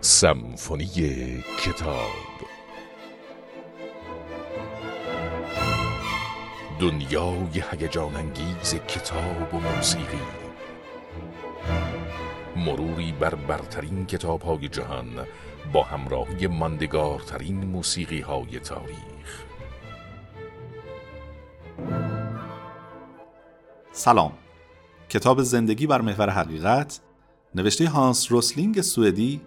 [0.00, 1.96] سمفونی کتاب.
[6.80, 10.18] دنیای هیجان انگیز کتاب و موسیقی.
[12.56, 15.26] مروری بر برترین کتاب های جهان
[15.72, 19.44] با همراهی ماندگارترین موسیقی های تاریخ.
[23.92, 24.32] سلام.
[25.08, 27.00] کتاب زندگی بر محور حقیقت
[27.54, 29.40] نوشته هانس روسلینگ سوئدی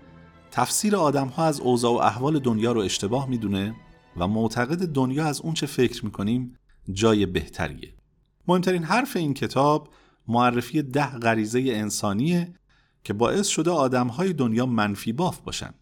[0.52, 3.76] تفسیر آدم ها از اوضاع و احوال دنیا رو اشتباه می‌دونه
[4.18, 6.56] و معتقد دنیا از اونچه فکر می‌کنیم
[6.92, 7.94] جای بهتریه.
[8.48, 9.90] مهمترین حرف این کتاب
[10.28, 12.54] معرفی ده غریزه انسانیه
[13.04, 15.74] که باعث شده آدم های دنیا منفی باف باشن.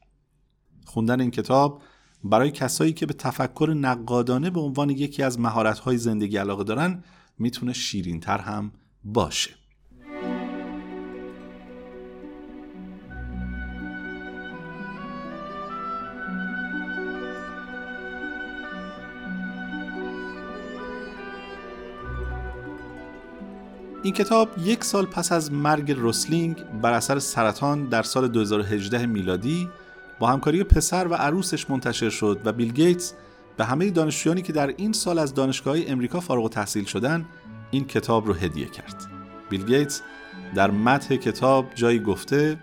[0.85, 1.81] خوندن این کتاب
[2.23, 7.03] برای کسایی که به تفکر نقادانه به عنوان یکی از مهارت های زندگی علاقه دارن
[7.37, 8.71] می‌تونه شیرین تر هم
[9.03, 9.51] باشه.
[24.09, 29.69] این کتاب یک سال پس از مرگ روسلینگ بر اثر سرطان در سال 2018 میلادی
[30.19, 33.13] با همکاری پسر و عروسش منتشر شد و بیل گیتس
[33.57, 37.25] به همه دانشجویانی که در این سال از دانشگاه امریکا فارغ تحصیل شدن
[37.71, 38.95] این کتاب رو هدیه کرد.
[39.49, 40.01] بیل گیتس
[40.55, 42.59] در متن کتاب جایی گفته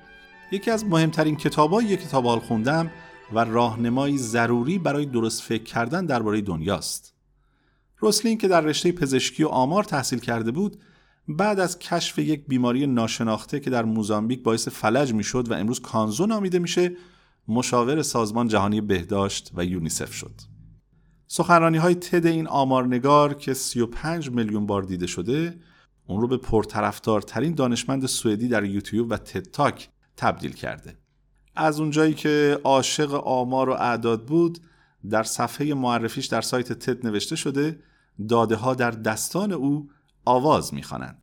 [0.53, 2.91] یکی از مهمترین کتابایی که تا حال خوندم
[3.33, 7.14] و راهنمایی ضروری برای درست فکر کردن درباره دنیاست.
[7.98, 10.77] روسلینگ که در رشته پزشکی و آمار تحصیل کرده بود
[11.28, 16.27] بعد از کشف یک بیماری ناشناخته که در موزامبیک باعث فلج می‌شد و امروز کانزو
[16.27, 16.96] نامیده میشه
[17.48, 20.32] مشاور سازمان جهانی بهداشت و یونیسف شد.
[21.27, 25.58] سخنرانی های تد این آمارنگار که 35 میلیون بار دیده شده
[26.06, 30.97] اون رو به پرطرفدارترین دانشمند سوئدی در یوتیوب و تاک تبدیل کرده.
[31.56, 34.58] از اونجایی که عاشق آمار و اعداد بود
[35.10, 37.78] در صفحه معرفیش در سایت تد نوشته شده
[38.28, 39.91] داده ها در دستان او
[40.26, 41.22] آواز می‌خوانند.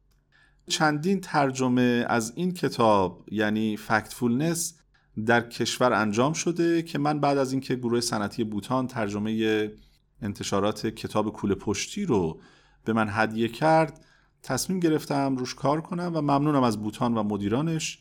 [0.68, 4.80] چندین ترجمه از این کتاب یعنی فکتفولنس
[5.26, 9.72] در کشور انجام شده که من بعد از اینکه گروه صنعتی بوتان ترجمه
[10.22, 12.40] انتشارات کتاب کوله پشتی رو
[12.86, 14.06] به من هدیه کرد
[14.44, 18.00] تصمیم گرفتم روش کار کنم و ممنونم از بوتان و مدیرانش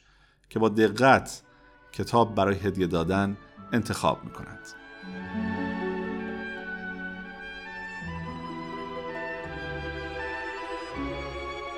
[0.51, 1.43] که با دقت
[1.93, 3.37] کتاب برای هدیه دادن
[3.73, 4.67] انتخاب می‌کنند.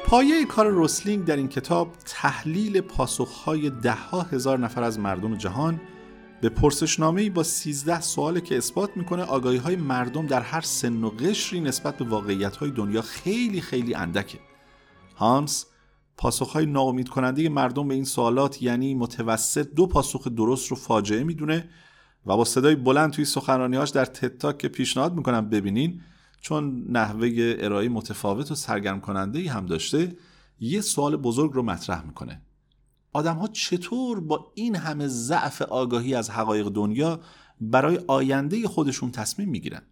[0.07, 5.81] پایه کار روسلینگ در این کتاب تحلیل پاسخهای ده ها هزار نفر از مردم جهان
[6.41, 11.09] به پرسشنامه با 13 سواله که اثبات می‌کنه آگاهی های مردم در هر سن و
[11.11, 14.39] قشری نسبت به واقعیت های دنیا خیلی خیلی اندکه.
[15.17, 15.67] هانس
[16.17, 21.69] پاسخهای ناامید کننده مردم به این سوالات یعنی متوسط دو پاسخ درست رو فاجعه می‌دونه
[22.27, 26.01] و با صدای بلند توی سخنرانیهاش در تتاک که پیشنهاد می‌کنم ببینین
[26.45, 30.17] چون نحوه ارائه متفاوت و سرگرم کننده ای هم داشته
[30.61, 32.43] یه سوال بزرگ رو مطرح می‌کنه.
[33.13, 37.21] آدم ها چطور با این همه ضعف آگاهی از حقایق دنیا
[37.61, 39.83] برای آینده خودشون تصمیم می‌گیرن؟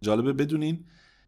[0.00, 0.84] جالبه بدونین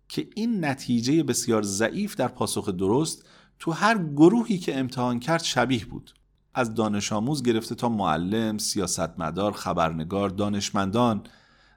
[0.08, 3.28] که این نتیجه بسیار ضعیف در پاسخ درست
[3.58, 6.14] تو هر گروهی که امتحان کرد شبیه بود.
[6.54, 11.22] از دانش آموز گرفته تا معلم، سیاستمدار، خبرنگار، دانشمندان.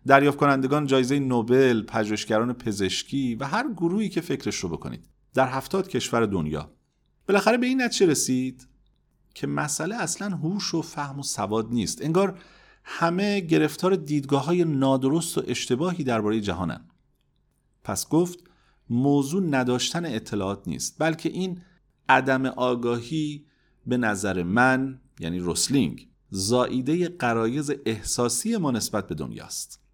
[0.09, 5.87] دریافت کنندگان جایزه نوبل، پژوهشگران پزشکی و هر گروهی که فکرش رو بکنید در هفتاد
[5.87, 6.71] کشور دنیا.
[7.27, 8.67] بالاخره به این نتیجه رسید
[9.33, 12.01] که مسئله اصلا هوش و فهم و سواد نیست.
[12.01, 12.39] انگار
[12.83, 16.81] همه گرفتار دیدگاه های نادرست و اشتباهی درباره جهانن.
[17.83, 18.39] پس گفت
[18.89, 21.61] موضوع نداشتن اطلاعات نیست بلکه این
[22.09, 23.45] عدم آگاهی
[23.85, 29.88] به نظر من یعنی روسلینگ زائیده قرایز احساسی ما نسبت به دنیاست.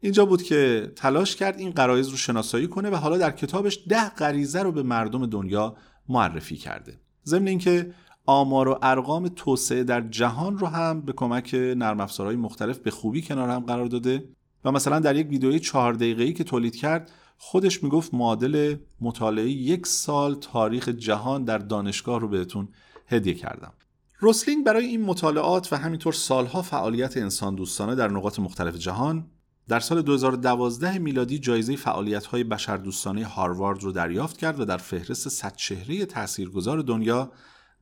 [0.00, 4.08] اینجا بود که تلاش کرد این قرایز رو شناسایی کنه و حالا در کتابش ده
[4.08, 5.76] غریزه رو به مردم دنیا
[6.08, 7.00] معرفی کرده.
[7.26, 7.94] ضمن اینکه
[8.26, 13.22] آمار و ارقام توسعه در جهان رو هم به کمک نرم افزارهای مختلف به خوبی
[13.22, 14.28] کنار هم قرار داده
[14.64, 19.86] و مثلا در یک ویدئوی چهار دقیقه‌ای که تولید کرد خودش می‌گفت معادل مطالعه یک
[19.86, 22.68] سال تاریخ جهان در دانشگاه رو بهتون
[23.06, 23.72] هدیه کردم.
[24.18, 29.26] روسلینگ برای این مطالعات و همینطور سالها فعالیت انسان دوستانه در نقاط مختلف جهان
[29.68, 35.56] در سال 2012 میلادی جایزه فعالیت‌های بشردوستانه هاروارد رو دریافت کرد و در فهرست صد
[35.56, 37.32] چهره تاثیرگذار دنیا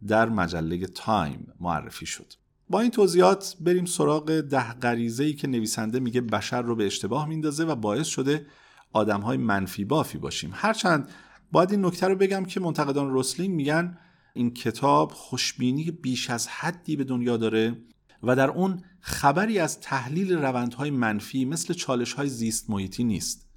[0.07, 2.33] در مجله تایم معرفی شد.
[2.71, 7.65] با این توضیحات بریم سراغ ده غریزه‌ای که نویسنده میگه بشر رو به اشتباه میندازه
[7.65, 8.47] و باعث شده
[8.93, 10.51] آدمهای منفی بافی باشیم.
[10.55, 11.09] هرچند
[11.53, 13.99] باید این نکته رو بگم که منتقدان روسلینگ میگن
[14.35, 17.77] این کتاب خوشبینی بیش از حدی به دنیا داره
[18.23, 23.49] و در اون خبری از تحلیل روندهای منفی مثل چالشهای زیست محیطی نیست.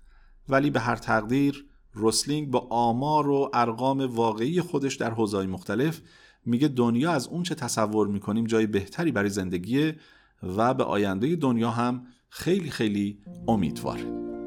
[0.49, 6.01] ولی به هر تقدیر روسلینگ با آمار و ارقام واقعی خودش در حوزه‌های مختلف
[6.45, 9.95] میگه دنیا از اون چه تصور می‌کنیم جای بهتری برای زندگیه
[10.43, 14.38] و به آینده دنیا هم خیلی خیلی امیدواره.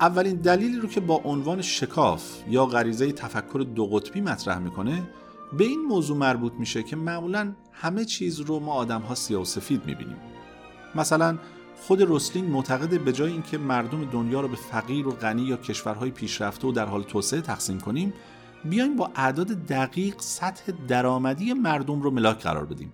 [0.00, 5.02] اولین دلیلی رو که با عنوان شکاف یا غریزه تفکر دو قطبی مطرح می‌کنه
[5.52, 9.44] به این موضوع مربوط میشه که معمولا همه چیز رو ما آدم ها سیاه و
[9.44, 10.16] سفید می‌بینیم.
[10.94, 11.38] مثلا
[11.80, 16.10] خود روسلینگ معتقد به جای اینکه مردم دنیا رو به فقیر و غنی یا کشورهای
[16.10, 18.12] پیشرفته و در حال توسعه تقسیم کنیم
[18.64, 22.92] بیایم با اعداد دقیق سطح درآمدی مردم رو ملاک قرار بدیم.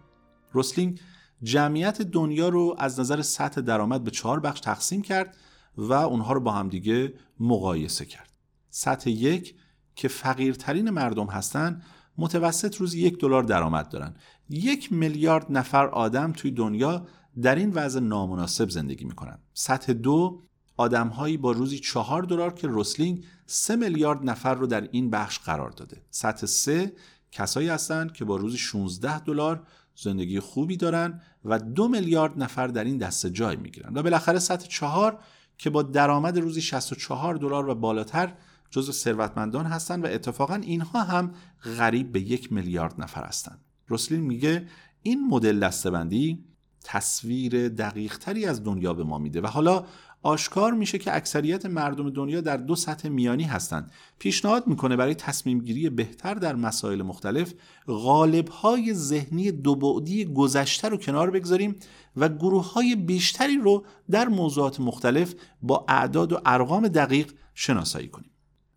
[0.52, 1.00] روسلینگ
[1.42, 5.36] جمعیت دنیا رو از نظر سطح درآمد به چهار بخش تقسیم کرد
[5.76, 8.30] و اونها رو با همدیگه مقایسه کرد.
[8.70, 9.54] سطح یک
[9.94, 11.82] که فقیرترین مردم هستند
[12.18, 14.14] متوسط روز یک دلار درآمد دارن.
[14.50, 17.06] یک میلیارد نفر آدم توی دنیا
[17.42, 19.38] در این وضع نامناسب زندگی می‌کنن.
[19.54, 20.42] سطح دو
[20.76, 25.70] آدمهایی با روزی چهار دلار که روسلینگ سه میلیارد نفر رو در این بخش قرار
[25.70, 26.02] داده.
[26.10, 26.92] سطح سه
[27.32, 29.66] کسایی هستند که با روزی 16 دلار
[29.96, 33.94] زندگی خوبی دارن و دو میلیارد نفر در این دسته جای می‌گیرن.
[33.94, 35.18] و بالاخره سطح چهار
[35.58, 38.32] که با درآمد روزی 64 دلار و بالاتر
[38.70, 41.34] جزو ثروتمندان هستند و اتفاقا اینها هم
[41.78, 43.60] غریب به یک میلیارد نفر هستند.
[43.86, 44.66] روسلین میگه
[45.02, 46.44] این مدل دستبندی
[46.84, 49.84] تصویر دقیق تری از دنیا به ما میده و حالا
[50.24, 53.90] آشکار میشه که اکثریت مردم دنیا در دو سطح میانی هستند.
[54.18, 57.52] پیشنهاد می‌کنه برای تصمیم گیری بهتر در مسائل مختلف
[57.86, 61.76] غالب های ذهنی دو بعدی گذشته رو کنار بگذاریم
[62.16, 68.30] و گروه های بیشتری رو در موضوعات مختلف با اعداد و ارقام دقیق شناسایی کنیم.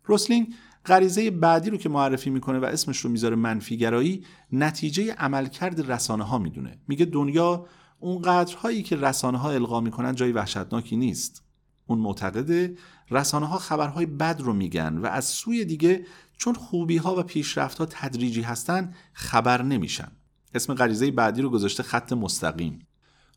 [0.04, 0.54] روسلینگ
[0.86, 6.38] غریزه بعدی رو که معرفی می‌کنه و اسمش رو می‌ذاره منفیگرایی نتیجه عملکرد رسانه ها
[6.38, 6.78] می‌دونه.
[6.88, 7.66] میگه دنیا
[8.00, 11.42] اون قدرهایی که رسانه ها القا می‌کنن جای وحشتناکی نیست.
[11.86, 12.76] اون معتقده
[13.10, 16.06] رسانه ها خبرهای بد رو میگن و از سوی دیگه
[16.36, 20.12] چون خوبی ها و پیشرفت ها تدریجی هستن خبر نمیشن.
[20.54, 22.86] اسم غریزه بعدی رو گذاشته خط مستقیم.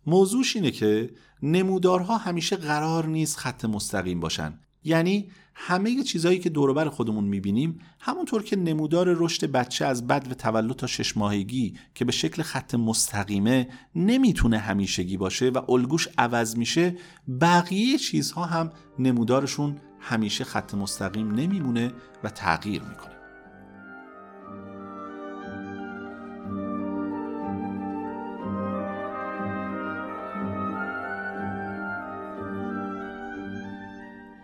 [0.05, 1.13] موضوعش اینه که
[1.43, 4.59] نمودارها همیشه قرار نیست خط مستقیم باشن.
[4.83, 10.33] یعنی همه چیزهایی که دوربر خودمون می‌بینیم همونطور که نمودار رشد بچه از بد و
[10.33, 16.57] تولد تا شش ماهگی که به شکل خط مستقیمه نمی‌تونه همیشگی باشه و الگوش عوض
[16.57, 16.95] میشه
[17.41, 21.91] بقیه چیزها هم نمودارشون همیشه خط مستقیم نمیمونه
[22.23, 23.20] و تغییر می‌کنه.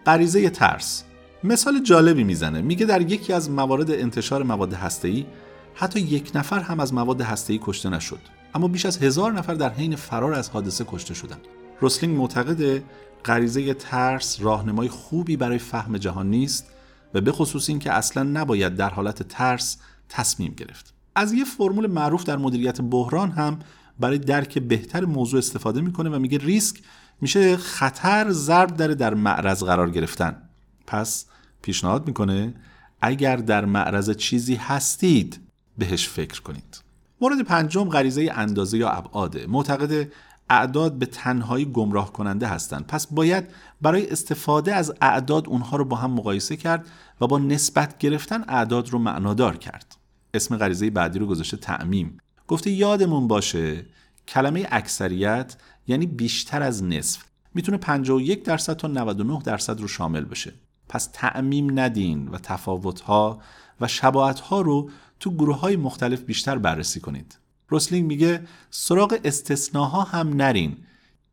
[0.08, 1.04] غریزه ترس.
[1.44, 2.62] مثال جالبی می‌زنه.
[2.62, 5.26] میگه در یکی از موارد انتشار مواد هسته‌ای
[5.74, 8.20] حتی یک نفر هم از مواد هسته‌ای کشته نشد.
[8.56, 11.42] اما بیش از هزار نفر در حین فرار از حادثه کشته شدند.
[11.80, 12.84] روسلینگ معتقد
[13.26, 16.68] غریزه ترس راهنمای خوبی برای فهم جهان نیست
[17.14, 19.78] و به خصوص این که اصلا نباید در حالت ترس
[20.10, 20.94] تصمیم گرفت.
[21.16, 23.60] از یه فرمول معروف در مدیریت بحران هم
[24.00, 26.82] برای درک بهتر موضوع استفاده می‌کنه و میگه ریسک
[27.22, 30.42] میشه خطر ضرب داره در معرض قرار گرفتن.
[30.88, 31.26] پس
[31.62, 32.54] پیشنهاد می‌کنه
[33.02, 35.40] اگر در معرض چیزی هستید
[35.78, 36.82] بهش فکر کنید.
[37.22, 39.48] مورد پنجم غریزه اندازه یا ابعاده.
[39.48, 40.12] معتقد
[40.50, 42.88] اعداد به تنهایی گمراه کننده هستند.
[42.88, 43.44] پس باید
[43.82, 46.86] برای استفاده از اعداد اونها رو با هم مقایسه کرد
[47.22, 49.98] و با نسبت گرفتن اعداد رو معنادار کرد.
[50.34, 52.18] اسم غریزه بعدی رو گذاشته تعمیم.
[52.48, 53.86] گفته یادمون باشه
[54.28, 55.56] کلمه اکثریت
[55.88, 57.24] یعنی بیشتر از نصف.
[57.54, 60.54] می‌تونه 51 درصد تا 99 درصد رو شامل بشه.
[60.90, 63.42] پس تعمیم ندین و تفاوتها
[63.82, 64.90] و شباهتها رو
[65.20, 67.38] تو گروه های مختلف بیشتر بررسی کنید.
[67.70, 70.78] روسلینگ میگه سراغ استثناها هم نرین.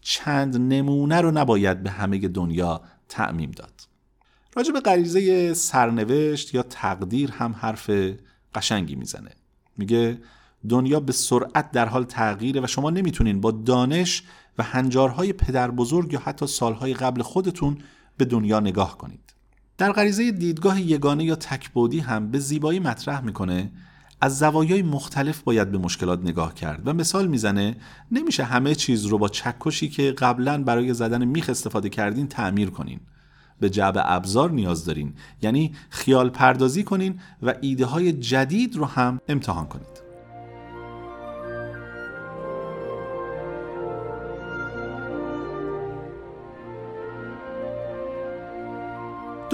[0.01, 3.73] چند نمونه رو نباید به همه دنیا تعمیم داد.
[4.57, 7.91] راجع به غریزه سرنوشت یا تقدیر هم حرف
[8.55, 9.31] قشنگی می‌زنه.
[9.77, 10.19] میگه
[10.69, 14.23] دنیا به سرعت در حال تغییره و شما نمی‌تونین با دانش
[14.59, 17.79] و هنجارهای پدر بزرگ یا حتی سالهای قبل خودتون
[18.17, 19.35] به دنیا نگاه کنید.
[19.79, 23.73] در غریزه دیدگاه یگانه یا تکبودی هم به زیبایی مطرح می‌کنه
[24.21, 27.77] از زوایای مختلف باید به مشکلات نگاه کرد و مثال می‌زنه
[28.13, 33.01] نمیشه همه چیز رو با چکشی که قبلا برای زدن میخ استفاده کردین تعمیر کنین.
[33.61, 39.21] به جعب ابزار نیاز دارین یعنی خیال پردازی کنین و ایده های جدید رو هم
[39.29, 40.04] امتحان کنید.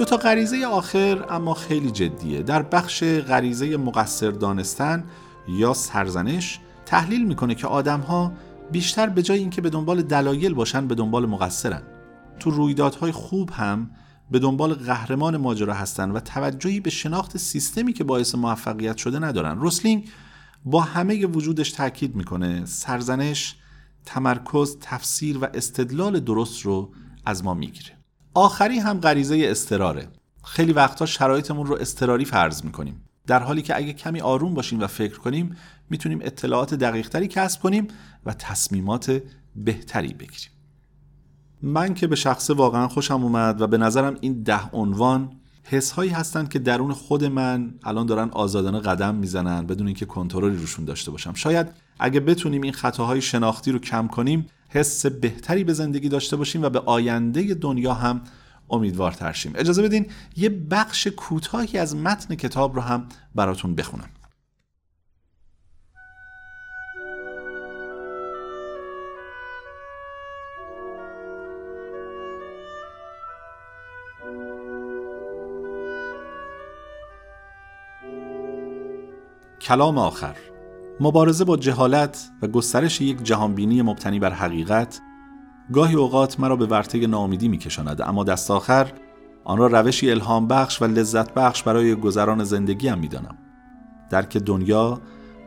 [0.01, 2.41] دو تا غریزه آخر اما خیلی جدیه.
[2.43, 5.03] در بخش غریزه مقصر دانستن
[5.47, 8.31] یا سرزنش تحلیل می‌کنه که آدم ها
[8.71, 11.81] بیشتر به جای اینکه به دنبال دلایل باشن به دنبال مقصرن.
[12.39, 13.91] تو رویدادهای خوب هم
[14.31, 19.59] به دنبال قهرمان ماجرا هستن و توجهی به شناخت سیستمی که باعث موفقیت شده ندارن.
[19.59, 20.09] روسلینگ
[20.65, 23.55] با همه وجودش تاکید می‌کنه سرزنش
[24.05, 26.93] تمرکز تفسیر و استدلال درست رو
[27.25, 28.00] از ما می‌گیره.
[28.33, 30.07] آخری هم غریزه استراره
[30.43, 33.01] خیلی وقتا شرایطمون رو استراری فرض می‌کنیم.
[33.27, 35.55] در حالی که اگه کمی آروم باشیم و فکر کنیم
[35.89, 37.87] می‌تونیم اطلاعات دقیقتری کسب کنیم
[38.25, 39.21] و تصمیمات
[39.55, 40.51] بهتری بگیریم.
[41.61, 46.11] من که به شخص واقعا خوشم اومد و به نظرم این ده عنوان حس هایی
[46.11, 51.11] هستند که درون خود من الان دارن آزادانه قدم می‌زنن بدون اینکه کنترلی روشون داشته
[51.11, 51.33] باشم.
[51.33, 51.67] شاید
[51.99, 56.69] اگه بتونیم این خطاهای شناختی رو کم کنیم حس بهتری به زندگی داشته باشیم و
[56.69, 58.21] به آینده دنیا هم
[58.69, 59.51] امیدوار شیم.
[59.55, 60.05] اجازه بدین
[60.37, 64.09] یه بخش کوتاهی از متن کتاب رو هم براتون بخونم.
[79.61, 80.35] کلام آخر.
[80.99, 85.01] مبارزه با جهالت و گسترش یک جهانبینی مبتنی بر حقیقت
[85.73, 88.91] گاهی اوقات مرا به ورطه ناامیدی میکشاند اما دست آخر
[89.43, 93.37] آن را روشی الهام بخش و لذت بخش برای گذران زندگیم می‌دانم.
[94.09, 95.01] درک دنیا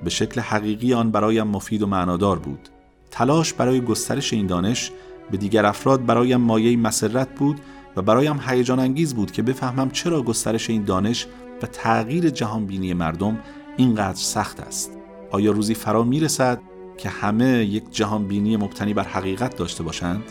[0.04, 2.68] به شکل حقیقی آن برایم مفید و معنادار بود.
[3.10, 4.90] تلاش برای گسترش این دانش
[5.30, 7.60] به دیگر افراد برایم مایه مسرت بود
[7.96, 11.26] و برایم هیجان انگیز بود که بفهمم چرا گسترش این دانش
[11.62, 13.38] و تغییر جهانبینی مردم
[13.76, 14.92] اینقدر سخت است.
[15.30, 16.60] آیا روزی فرا می‌رسد
[16.98, 20.22] که همه یک جهان بینی مبتنی بر حقیقت داشته باشند؟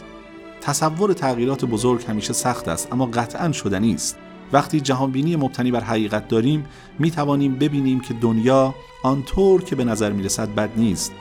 [0.62, 4.18] تصور تغییرات بزرگ همیشه سخت است اما قطعا شدنی است
[4.54, 6.66] وقتی جهان بینی مبتنی بر حقیقت داریم
[7.00, 11.12] می توانیم ببینیم که دنیا آنطور که به نظر می رسد بد نیست.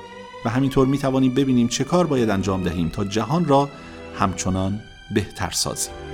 [0.45, 3.69] و همینطور می توانیم ببینیم چه کار باید انجام دهیم تا جهان را
[4.19, 4.81] همچنان
[5.15, 6.12] بهتر سازیم.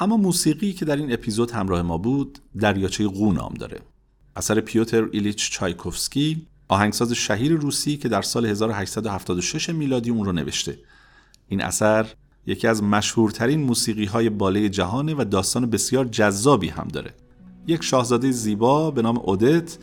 [0.00, 3.80] اما موسیقی که در این اپیزود همراه ما بود دریاچه قو نام داره.
[4.36, 10.78] اثر پیوتر ایلیچ چایکوفسکی آهنگساز شهیر روسی که در سال 1876 میلادی اون رو نوشته.
[11.48, 12.06] این اثر
[12.46, 17.14] یکی از مشهورترین موسیقی های باله جهانه و داستان بسیار جذابی هم داره.
[17.66, 19.78] یک شاهزاده زیبا به نام اودت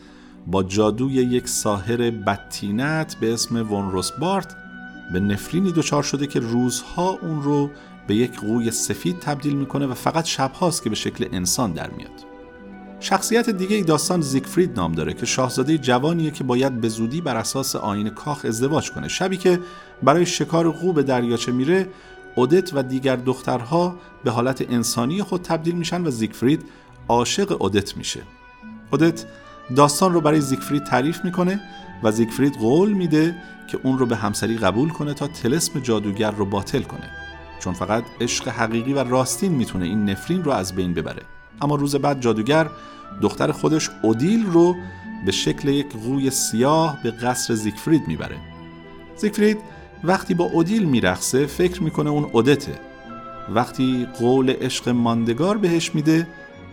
[0.46, 4.56] با جادوی یک ساهر بدتینت به اسم ون روسبارت
[5.12, 7.70] به نفرینی دچار شده که روزها اون رو
[8.06, 12.10] به یک قوی سفید تبدیل می‌کنه و فقط شبهاست که به شکل انسان در میاد.
[13.00, 17.36] شخصیت دیگه ای داستان زیگفرید نام داره که شاهزاده جوانیه که باید به زودی بر
[17.36, 19.08] اساس آین کاخ ازدواج کنه.
[19.08, 19.60] شبی که
[20.02, 21.88] برای شکار قو به دریاچه میره
[22.34, 26.64] اودت و دیگر دخترها به حالت انسانی خود تبدیل میشن و زیگفرید
[27.08, 28.20] عاشق اودت میشه.
[28.92, 29.24] اودت
[29.76, 31.60] داستان رو برای زیگفرید تعریف می‌کنه
[32.02, 33.34] و زیگفرید قول میده
[33.70, 37.25] که اون رو به همسری قبول کنه تا تلسم جادوگر رو باطل کنه.
[37.60, 41.22] چون فقط عشق حقیقی و راستین می‌تونه این نفرین رو از بین ببره.
[41.62, 42.68] اما روز بعد جادوگر
[43.22, 44.74] دختر خودش اودیل رو
[45.26, 48.36] به شکل یک قوی سیاه به قصر زیگفرید می‌بره.
[49.16, 49.58] زیگفرید
[50.04, 52.80] وقتی با اودیل میرخصه فکر می‌کنه اون اودته.
[53.54, 56.26] وقتی قول عشق ماندگار بهش میده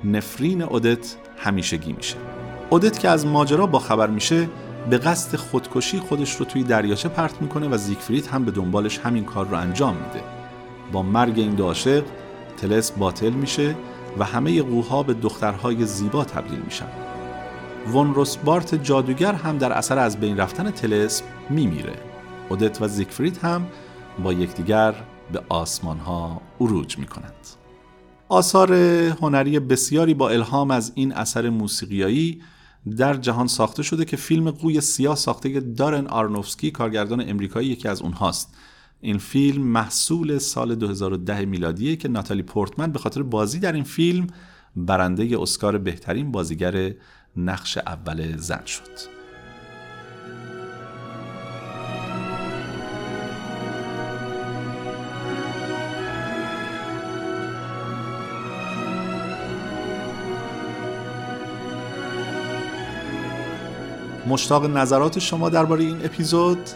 [0.04, 2.16] نفرین اودت همیشگی میشه.
[2.70, 4.50] اودت که از ماجرا با خبر میشه
[4.90, 9.26] به قصد خودکشی خودش رو توی دریاچه پرت می‌کنه و زیگفرید هم به دنبالش همین
[9.26, 10.43] کار رو انجام میده.
[10.94, 12.04] با مرگ این دو عاشق
[12.58, 13.76] تلس باطل میشه
[14.18, 16.88] و همه قوها به دخترهای زیبا تبدیل میشن.
[17.94, 21.94] ون روسبارت جادوگر هم در اثر از بین رفتن تلس میمیره.
[22.50, 23.68] اودت و زیگفرید هم
[24.24, 24.96] با یکدیگر
[25.32, 27.48] به آسمان ها عروج می‌کنند.
[28.30, 28.74] آثار
[29.22, 32.42] هنری بسیاری با الهام از این اثر موسیقیایی
[32.98, 38.02] در جهان ساخته شده که فیلم قوی سیاه ساخته دارن آرنوفسکی کارگردان امریکایی یکی از
[38.02, 38.54] اونهاست.
[39.06, 44.28] این فیلم محصول سال 2010 میلادیه که ناتالی پورتمن به خاطر بازی در این فیلم
[44.76, 46.94] برنده اسکار بهترین بازیگر
[47.38, 49.14] نقش اول زن شد.
[64.28, 66.70] مشتاق نظرات شما درباره این اپیزود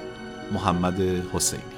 [0.53, 1.01] محمد
[1.33, 1.76] حسینی.